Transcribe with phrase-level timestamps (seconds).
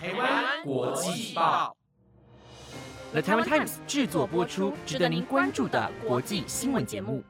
[0.00, 1.76] 台湾国际报
[3.10, 7.20] ，The Taiwan Times 制作播出，值得您关注的国际新闻节目。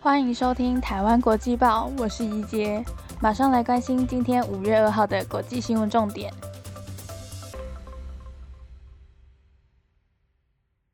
[0.00, 2.84] 欢迎收听台湾国际报，我是怡杰，
[3.20, 6.32] 马上来关心今天五月二号的国际新闻重点。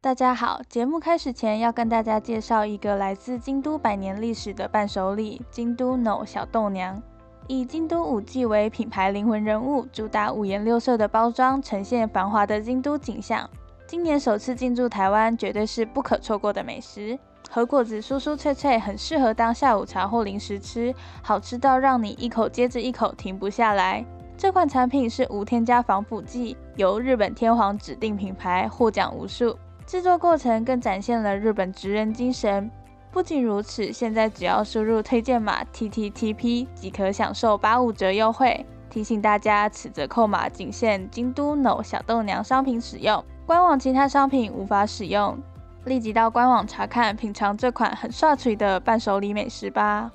[0.01, 7.03] 大家好，节目开始前要跟大家介绍一个来自京都百年历史的伴手礼——京都 No 小豆娘。
[7.49, 13.49] 以京都五季为品牌灵魂人物，主打五颜六色的包装，呈现繁华的京都景象。
[13.87, 17.17] 今年首次进驻台湾，绝对是不可错过的美食。
[17.49, 20.93] 和果子酥酥脆脆，很适合当下午茶或零食吃，
[21.23, 24.05] 好吃到让你一口接着一口停不下来。
[24.37, 29.57] 这款产品是无添加防腐剂，由日本天皇指定品牌，获奖无数。
[29.87, 32.69] 制作过程更展现了日本职人精神。
[33.11, 38.65] 不仅如此，现在只要输入推荐码 T T T P 即可享受八五折优惠。
[38.91, 45.39] 提醒大家，此折扣码仅限京都 No 小豆娘商品使用，官网其他商品无法使用。
[45.85, 50.11] 立即到官网查看，品尝这款很帅气的伴手礼美食吧。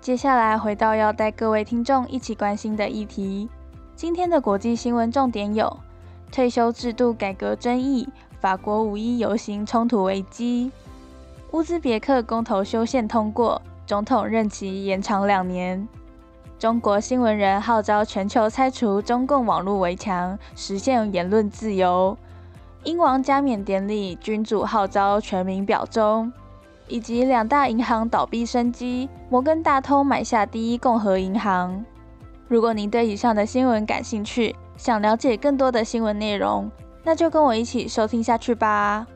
[0.00, 3.48] 接下来回到要带各位听众一起关心的议题。
[3.94, 5.78] 今天的国际新闻重点有：
[6.32, 8.08] 退休制度改革争议、
[8.40, 10.70] 法国五一游行冲突危机、
[11.50, 15.86] 乌兹别克公投修宪通过，总统任期延长两年；
[16.58, 22.16] 中国新闻人号召全球拆除中共网络围墙，实现言论自由；
[22.84, 26.30] 英王加冕典礼，君主号召全民表忠；
[26.86, 31.84] 以及两大银行倒闭升级，摩根大通买下第一共和银行。
[32.46, 36.70] 如果您对以上的新闻感兴趣，想了解更多的新闻内容，
[37.04, 39.06] 那就跟我一起收听下去吧。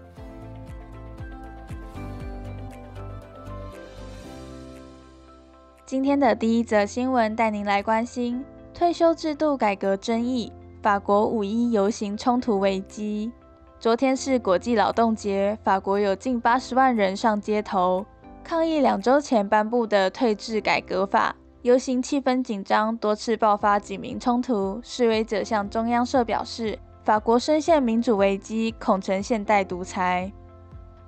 [5.87, 13.33] 今天的第一则新闻带您来关心退休制度改革争议、法国五一游行冲突危机。
[13.81, 18.05] 昨天是国际劳动节，法国有近八十万人上街头
[18.45, 21.35] 抗议两周前颁布的退制改革法。
[21.65, 24.79] 游行气氛紧张，多次爆发警民冲突。
[24.83, 30.31] 示威者向中央社表示，法国深陷民主危机，恐成现代独裁。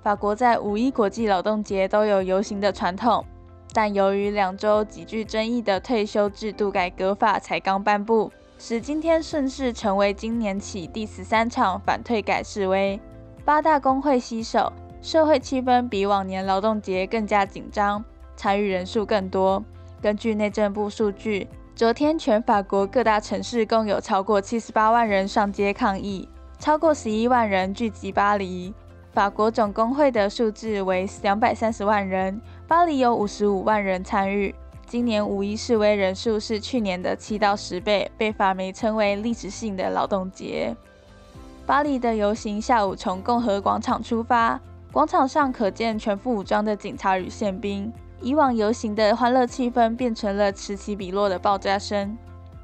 [0.01, 3.23] 法国在五一国际劳动节都有游行的传统，
[3.71, 12.99] 但由于两周极具争议的退休制度改革法才刚颁布，使今天顺势成为今年起第十三场反退改示威。
[13.45, 18.03] 八大工会携手，社会气氛比往年劳动节更加紧张，
[18.35, 19.63] 参与人数更多。
[20.01, 28.73] 根据内政部数据，昨天全法国各大城市共有超过七十八万人上街抗议，超过十一万人聚集巴黎。
[29.11, 34.53] 法国总工会的数字为两百三十万人，巴黎有五十五万人参与。
[34.85, 40.75] 今年五一示威人数是去年的七到十倍，被法媒称为历史性的劳动节。
[41.65, 47.91] 巴黎的游行下午从共和广场出发，广场上可见全副武装的警察与宪兵。
[48.21, 52.17] 以往游行的欢乐气氛变成了此起彼落的爆炸声。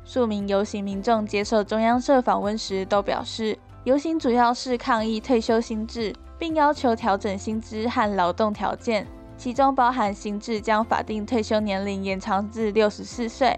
[0.03, 13.57] 数名游行民众接受中央社访问时都表示，游行主要是抗议退休新制，并要求调整薪资和劳动条件，其中包含新制将法定退休年龄延长至六十四岁。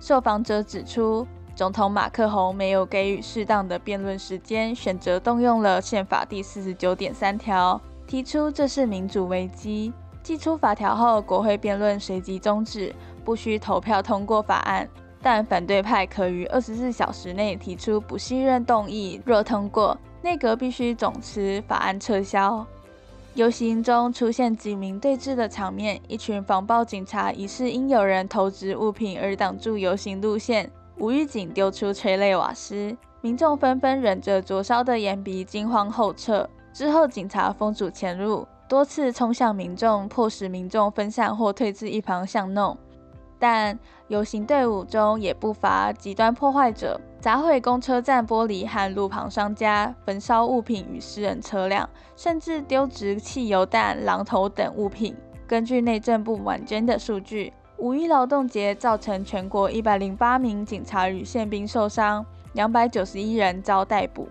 [0.00, 9.92] 受访者指出，总统马克宏没有给予适当的辩论时间，选择动用了宪法第四十九点三条，提出这是民主危机。
[10.26, 12.92] 寄出法条后，国会辩论随即终止，
[13.24, 14.88] 不需投票通过法案。
[15.22, 22.66] 但反对派可于二十四小时内提出不信任动议，若通过，内阁必须总辞，法案撤销。
[23.34, 36.50] 游行中出现警民对峙的场面，一群防暴警察疑似因有人投掷物品而挡住游行路线，无预警丢出催泪瓦斯，民众纷纷忍着灼烧的眼鼻，惊慌后撤。
[36.72, 38.44] 之后，警察封阻前入。
[38.68, 42.76] 多次冲向民众，迫使民众分散或退至一旁巷弄。
[43.38, 43.78] 但
[44.08, 55.14] 游行队伍中也不乏极端破坏者，砸毁公车站玻璃和路旁商家，焚烧物品与私人车辆，甚至丢掷汽油弹、榔头等物品。
[55.46, 62.24] 根据内政部晚间的数据，五一劳动节造成全国一百零八名警察与宪兵受伤，
[62.54, 64.26] 两百九十一人遭逮捕。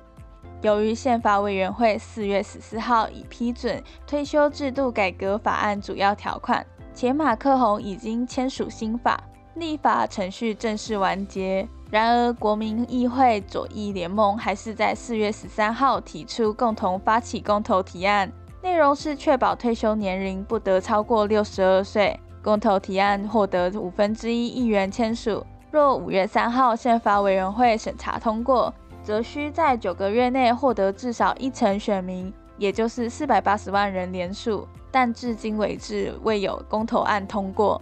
[0.61, 9.21] 由于宪法委员会四月十四号已批准退休制度改革法案主要条款，且马克宏已经签署新法，
[9.55, 11.67] 立法程序正式完结。
[11.91, 18.31] 然而，国民议会左翼联盟还是在四月十三号提出共同发起公投提案，
[18.63, 25.45] 内容是确保退休年龄不得超过六十二岁，公投提案获得五分之一议员签署。
[25.71, 28.73] 若五月三号宪法委员会审查通过，
[29.05, 34.67] 则需在九个月内获得至少一成选民，也就是四百八十万人联署。
[34.91, 37.79] 但至今为止未有公投案通过。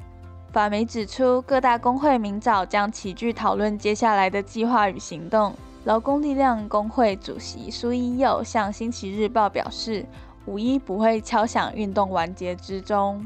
[0.51, 5.53] 法媒指出，各大工会明早将齐聚讨论接下来的计划与行动。
[5.85, 10.05] 劳工力量工会主席苏一佑向《星期日报》表示，
[10.45, 13.25] 五一不会敲响运动完结之钟。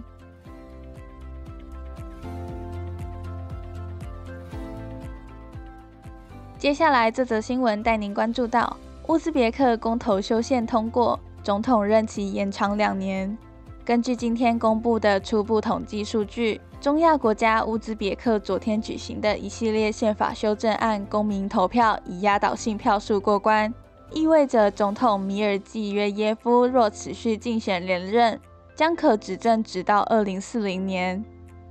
[6.60, 8.76] 接下来这则新闻带您关注到
[9.10, 13.38] 乌兹别克公投修宪通过，总统任期延长两年。
[13.86, 23.72] 根据今天公布的初步统计数据，中亚国家乌兹别克昨天举行的一系列宪法修正案公民投票以压倒性票数过关，
[24.12, 28.38] 意味着总统米尔济约耶夫若持续竞选连任，
[28.74, 31.24] 将可执政直到二零四零年。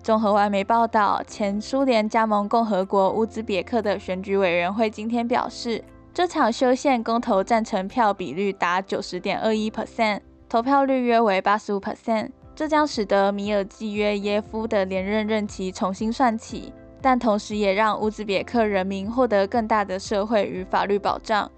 [0.06, 5.82] 综合外媒报道，前苏联加盟共和国乌兹别克的选举委员会今天表示，
[6.14, 10.20] 这场修宪公投赞成票比率达九十点二一 percent。
[10.48, 21.50] 投票率约为八十五 percent，这将使得米尔济约耶夫的连任任期重新算起，但同时也让乌兹别克人民获得更大的社会与法律保障。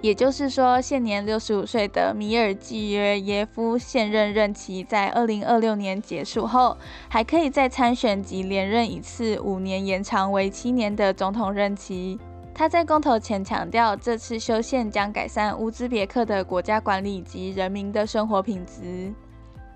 [0.00, 6.76] 也就是说，现年六十五岁的米尔济约耶夫现任任期在二零二六年结束后，
[7.08, 12.18] 还可以再参选及连任一次，五年延长为七年的总统任期。
[12.54, 19.12] 他在公投前强调，这次修宪将改善乌兹别克的国家管理及人民的生活品质。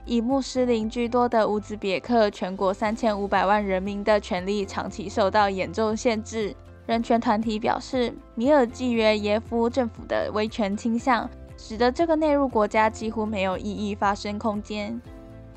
[0.06, 6.54] 以穆斯林居多的乌兹别克，全国三千五百万人民的权利长期受到严重限制。
[6.86, 15.00] 人权团体表示，米尔济约耶夫政府的威权倾向，使得这个内陆国家几乎没有意义发生空间。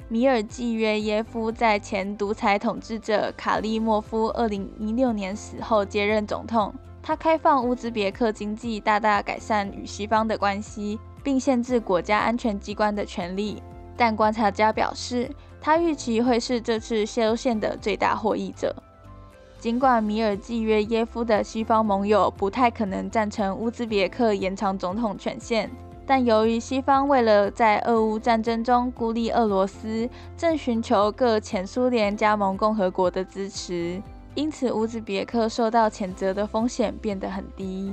[0.08, 6.74] 米尔济约耶夫在前独裁统治者卡利莫夫二零一六年死后接任总统。
[7.04, 13.62] 他开放乌兹别克经济，大大改善与西方的关系，并限制国家安全机关的权力。
[13.98, 15.30] 但观察家表示，
[15.60, 18.74] 他预期会是这次修宪的最大获益者。
[19.59, 25.69] 尽管米尔济约耶夫的西方盟友不太可能赞成乌兹别克延长总统权限，
[26.06, 30.07] 但由于西方为了在俄乌战争中孤立俄罗斯，
[30.38, 34.01] 正寻求各前苏联加盟共和国的支持。
[34.36, 37.92] 因此，乌兹别克受到谴责的风险变得很低。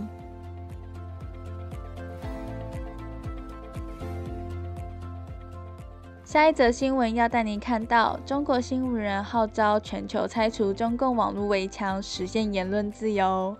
[6.34, 13.56] 下一则新闻要带您看到：中国新闻人号召全球拆除中共网络围墙，实现言论自由。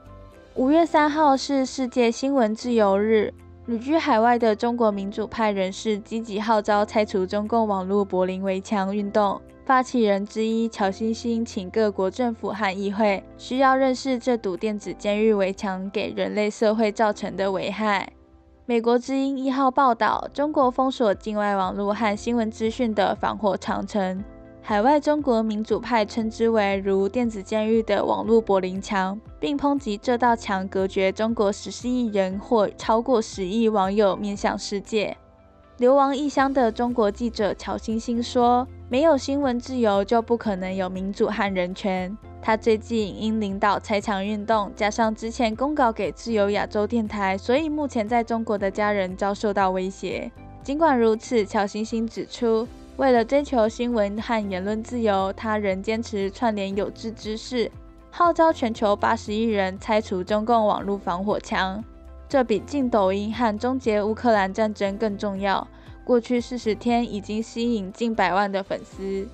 [0.56, 3.32] 五月三号是世界新闻自由日，
[3.66, 9.40] 旅居海外的中国民主派人士积极号召拆除中共网络柏林围墙运动。
[9.64, 18.12] 发起人之一乔欣欣请各国政府和议会需要认识这堵电子监狱围墙给人类社会造成的危害。
[18.66, 24.24] 美国之音一号报道，中国封锁境外网络和新闻资讯的防火长城，
[24.62, 35.14] 海外中国民主派称之为如电子监狱的网络柏林墙，并抨击这道墙隔绝中国十四亿人或超过十亿网友面向世界。
[35.76, 38.66] 流亡异乡的中国记者乔欣欣说。
[38.90, 42.16] 没有新闻自由，就不可能有民主和人权。
[42.46, 50.30] 他最近因领导拆墙运动，加上之前公告给自由亚洲电台，所以目前在中国的家人遭受到威胁。
[50.62, 57.72] 尽管如此，乔欣欣指出，为了追求新闻和言论自由，他仍坚持串联有志之士，
[58.10, 61.82] 号召全球八十亿人拆除中共网络防火墙。
[62.28, 65.66] 这比禁抖音和终结乌克兰战争更重要。
[66.04, 69.26] 过去四十天已经吸引近百万的粉丝。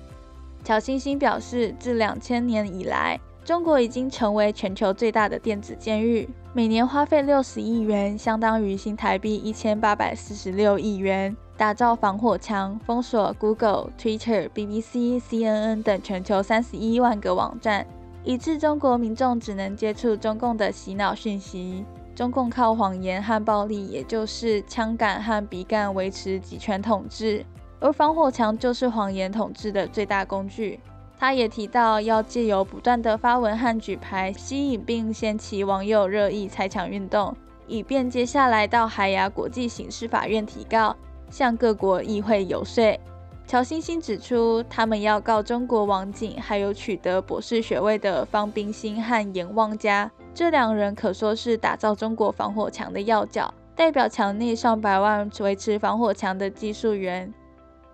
[0.63, 17.85] 乔欣欣表示，自两千年以来，中国已经成为全球最大的电子监狱，每年花费六十亿元，相当于新台币一千八百四十六亿元，打造防火墙，封锁 Google、Twitter、BBC、CNN 等全球三十一万个网站，
[18.23, 21.83] 以致中国民众只能接触中共的洗脑讯息。
[22.13, 27.43] 中共靠谎言和暴力，也就是枪杆和笔杆维持集权统治，
[27.81, 30.79] 而防火墙就是谎言统治的最大工具。
[31.19, 37.35] 他也提到，要借由不断的发文和举牌，吸引并掀起网友热议拆墙运动，
[37.67, 40.95] 以便接下来到海牙国际刑事法院提告，
[41.29, 42.99] 向各国议会游说。
[43.45, 50.09] 乔欣欣指出，他们要告中国网警，还有取得博士学位的方冰心和阎旺家。
[50.33, 57.31] 这两人可说是打造中国防火墙的要角，代表墙内上百万维持防火墙的技术员。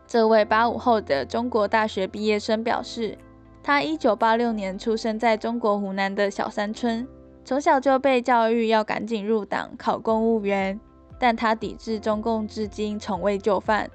[0.07, 3.17] 这位八五后的中国大学毕业生表示，
[3.61, 7.05] 他一九八六年出生在中国湖南的小山村，
[7.43, 10.79] 从小就被教育要赶紧入党考公务员，
[11.19, 13.89] 但他抵制中共至今从未就范。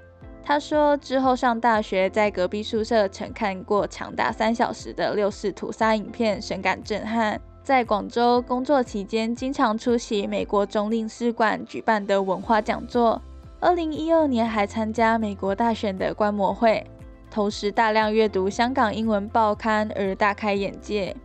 [0.45, 7.41] 他说，之后上大学，在隔壁宿舍曾看过长达三小时的六四屠杀影片，深感震撼。
[7.63, 13.21] 在广州工作期间，经常出席美国总领事馆举办的文化讲座。
[13.63, 16.85] 二零一二年还参加美国大选的观摩会，
[17.31, 21.15] 同时大量阅读香港英文报刊而大开眼界。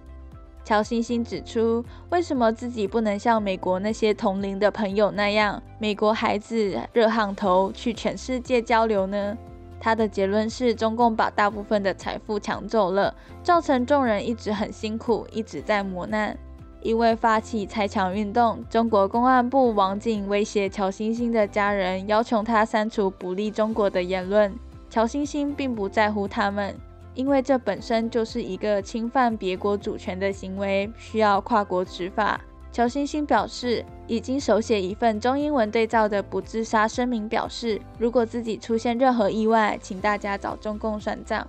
[0.64, 9.36] 乔欣欣指出，为什么自己不能像美国那些同龄的朋友那样，美国孩子热炕头去全世界交流呢？
[9.80, 16.38] 他的结论是，中共把大部分的财富抢走了，造成众人一直很辛苦，一直在磨难。
[16.80, 24.54] 因为发起拆墙运动，中国公安部网警威胁乔欣欣的家人，要求他删除不利中国的言论。
[24.88, 26.74] 乔欣欣并不在乎他们。
[27.14, 32.40] 因为这本身就是一个侵犯别国主权的行为，需要跨国执法。
[32.70, 41.44] 乔欣欣表示，已经手写一份中英文对照的不自杀声明，表示如果自己出现任何意外，请大家找中共算账。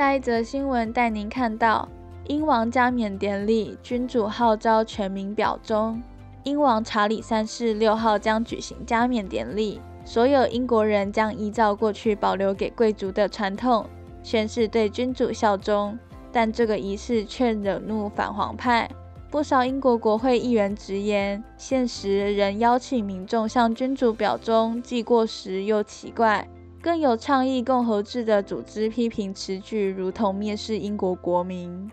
[0.00, 1.86] 下一则新闻带您看到
[2.26, 6.02] 英王加冕典礼，君主号召全民表忠。
[6.44, 13.84] 英王查理三世六号将举行加冕典礼，所有英国人将依照过去保留给贵族的传统，
[14.22, 15.98] 宣誓对君主效忠。
[16.32, 18.90] 但这个仪式却惹怒反皇派，
[19.30, 26.48] 不少英国国会议员直言，现实仍邀请民众向君主表忠，既过时又奇怪。
[26.82, 31.90] 更有倡议共和制的组织批评此举如同蔑视英国国民。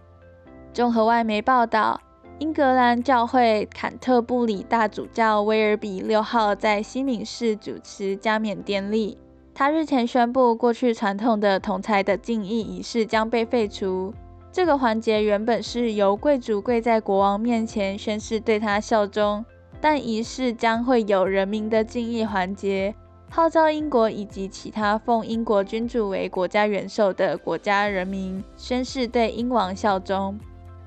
[0.73, 2.01] 综合外媒报道。
[2.39, 9.17] 英格兰教会坎特布里大主教威尔比六号在西敏寺主持加冕典礼。
[9.55, 14.13] 他日前宣布，过去传统的同才的敬意仪式将被废除。
[14.51, 19.43] 这个环节原本是由贵族跪在国王面前宣誓对他效忠，
[19.81, 22.93] 但仪式将会有人民的敬意环节，
[23.29, 30.39] 号召英国以及其他奉英国君主为国家元首的国家人民宣誓对英王效忠。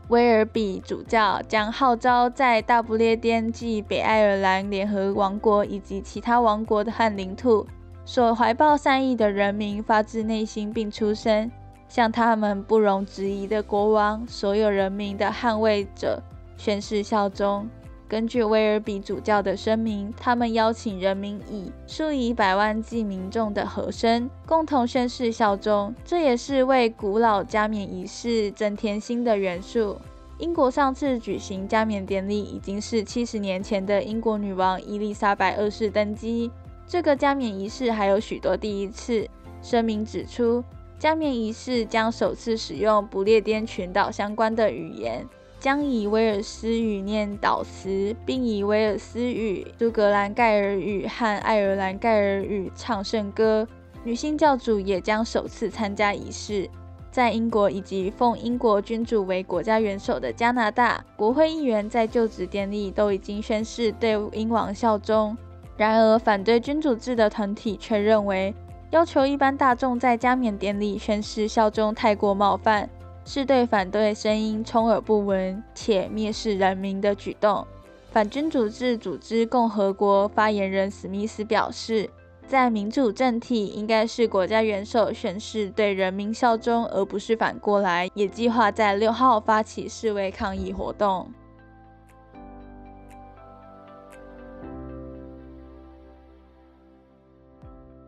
[0.09, 7.64] 威尔比主教将号召在大不列颠及北爱尔兰联合王国以及其他王国的和领土
[8.04, 11.49] 所怀抱善意的人民发自内心并出声，
[11.88, 16.20] 向他们不容置疑的国王、所有人民的捍卫者
[16.56, 17.68] 宣誓效忠。
[18.11, 29.97] 根据威尔比主教的声明，他们邀请人民以数以百万计民众的和声共同宣誓效忠，这也是为古老加冕仪式增添新的元素。
[30.38, 36.50] 英国上次举行加冕典礼已经是七十年前的英国女王伊丽莎白二世登基。
[36.88, 39.25] 这个加冕仪式还有许多第一次。
[39.62, 40.64] 声明指出，
[40.99, 45.25] 加冕仪式将首次使用不列颠群岛相关的语言。
[45.61, 53.69] 将以威尔斯语念祷词，并以威尔斯语、苏格兰盖尔语和爱尔兰盖尔语唱圣歌。
[54.02, 56.69] 女性教主也将首次参加仪式。
[57.11, 65.37] 在英国以及奉英国君主为国家元首的加拿大，国会议员在就职典礼都已经宣誓对英王效忠。
[65.76, 68.55] 然而，反对君主制的团体却认为，
[68.93, 72.88] 要求一般大众在加冕典礼宣誓效忠太过冒犯。
[73.33, 77.65] 是对反对声音充耳不闻且蔑视人民的举动。
[78.11, 82.11] 反君主制组织共和国发言人史密斯表示，
[82.49, 88.11] 在民主政体，应该是国家元首宣誓对人民效忠，而不是反过来。
[88.15, 91.31] 也计划在六号发起示威抗议活动。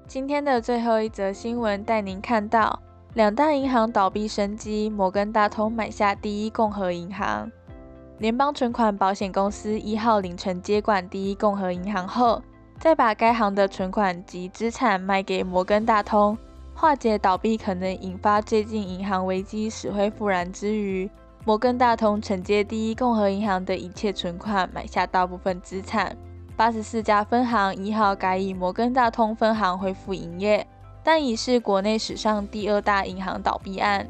[0.08, 2.82] 今天的最后一则新闻，带您看到。
[3.14, 7.50] 两大银行倒闭升级，摩根大通买下第一共和银行。
[8.16, 12.40] 联邦存款保险公司一号凌晨接管第一共和银行后，
[12.78, 16.38] 再把该行的存款及资产卖给摩根大通，
[16.74, 21.10] 化解倒闭可能引发最近银行危机死灰复燃之余，
[21.44, 26.16] 摩根大通承接第一共和银行的一切存款，买下大部分资产。
[26.56, 30.66] 八十四家分行一号改以摩根大通分行恢复营业。
[31.04, 34.06] 但已是国内史上第二大银行倒闭案。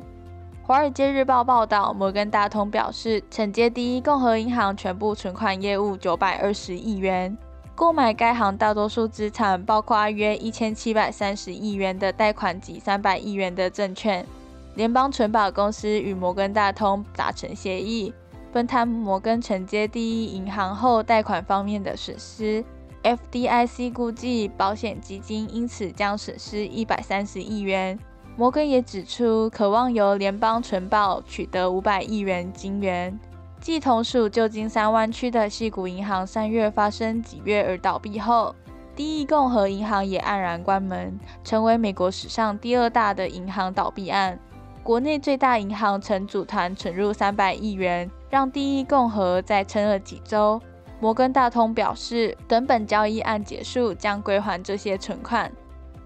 [0.66, 7.36] 《华尔街日报》报道，摩根大通表示承接第一共和银行全部存款业务九百二十亿元，
[7.74, 14.24] 购买该行大多数资产，包括约一千七百三十亿元的贷款及三百亿元的证券。
[14.74, 18.14] 联邦存保公司与摩根大通达成协议，
[18.52, 22.64] 分摊摩根承接第一银行后贷款方面的损失。
[23.02, 27.98] FDIC 估计保险基金因此将损失一百三十亿元。
[28.36, 33.18] 摩根也指出，渴望由联邦存保取得五百亿元金元。
[33.60, 38.54] 继同属旧金山湾区的西谷银行三月发生挤兑而倒闭后，
[38.96, 44.38] 第一共和银行也黯然关门，成为美国史上第二大的银行倒闭案。
[44.82, 50.60] 国内最大银行曾组团存入三百亿元，让第一共和再撑了几周。
[51.02, 55.50] 摩根大通表示，等本交易案结束，将归还这些存款。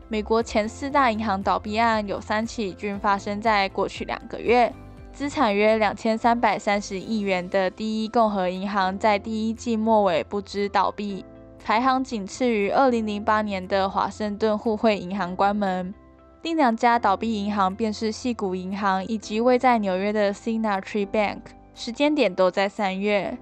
[0.09, 4.73] 美国前四大银行倒闭案有三起，均发生在过去两个月。
[5.13, 11.23] 资产约两千三百三十亿元的第一共和银行在第一季末尾不知倒闭，
[11.63, 15.93] 排行仅次于二零零八年的华盛顿互惠银行关门。
[16.41, 21.41] 另两家倒闭银行便是细谷银行以及位在纽约的 Signature Bank，
[21.75, 23.37] 时间点都在三月。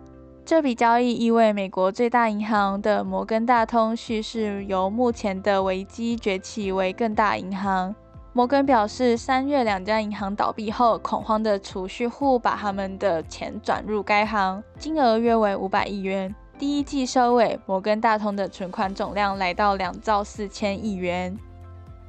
[0.47, 7.95] 这笔交易意味美国最大银行的摩根大通蓄势由目前的危机崛起为更大银行。
[8.35, 16.35] 摩根表示，三月两家银行倒闭后，恐慌的储蓄户把他们的钱转入该行，金额约为五百亿元。
[16.59, 21.35] 第一季收尾，摩根大通的存款总量来到两兆四千亿元。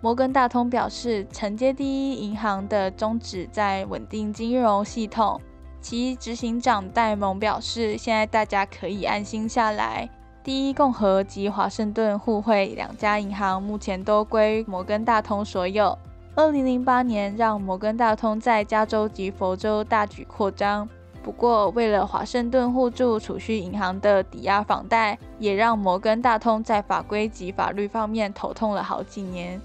[0.01, 5.39] 摩根大通表示，承接第一银行的宗旨在稳定金融系统。
[5.88, 10.10] 其执行长戴蒙表示，现在大家可以安心下来。
[10.44, 15.96] 第一共和及华盛顿互惠两家银行目前都归摩根大通所有。
[16.34, 20.89] 二零零八年让摩根大通在加州及佛州大举扩张，
[21.22, 29.62] 不过为了华盛顿互助储蓄银行的抵押房贷，也让摩根大通在法规及法律方面头痛了好几年。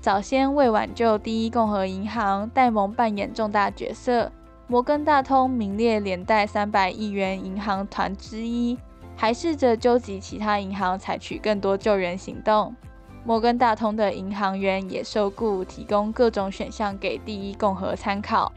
[0.00, 4.32] 早先为挽救第一共和银行，戴蒙扮演重大角色。
[4.70, 8.78] 摩根大通名列连带三百亿元银行团之一，
[9.16, 12.76] 还试着纠集其他银行采取更多救援行动。
[13.24, 18.52] 摩根大通的银行员也受雇提供各种选项给第一共和参考。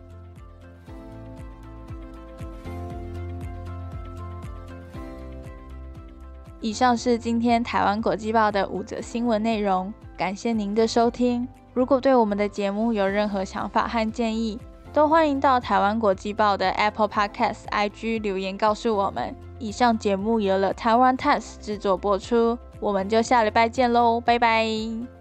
[6.60, 11.47] 以上是今天台湾国际报的五则新闻内容，感谢您的收听。
[11.74, 14.60] 如果对我们的节目有任何想法和建议，
[14.93, 19.34] 都欢迎到台湾国际报的 Apple Podcast IG 留言告诉我们。
[19.58, 22.58] 以上节目由了台湾 Times 制作播出。
[22.80, 25.20] 我们就下礼拜见喽，拜拜。